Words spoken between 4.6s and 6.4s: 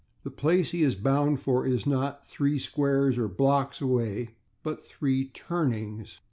but three /turnings